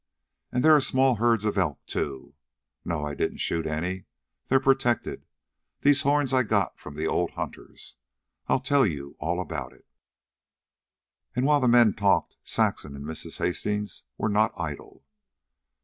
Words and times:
And 0.51 0.65
there 0.65 0.73
are 0.75 0.81
small 0.81 1.17
herds 1.17 1.45
of 1.45 1.59
elk, 1.59 1.85
too. 1.85 2.33
No; 2.83 3.05
I 3.05 3.13
didn't 3.13 3.37
shoot 3.37 3.67
any. 3.67 4.05
They're 4.47 4.59
protected. 4.59 5.27
These 5.81 6.01
horns 6.01 6.33
I 6.33 6.41
got 6.41 6.79
from 6.79 6.95
the 6.95 7.05
old 7.05 7.29
hunters. 7.33 7.97
I'll 8.47 8.61
tell 8.61 8.83
you 8.83 9.15
all 9.19 9.39
about 9.39 9.73
it." 9.73 9.85
And 11.35 11.45
while 11.45 11.59
the 11.59 11.67
men 11.67 11.93
talked, 11.93 12.35
Saxon 12.43 12.95
and 12.95 13.05
Mrs. 13.05 13.37
Hastings 13.37 14.01
were 14.17 14.27
not 14.27 14.53
idle. 14.57 15.03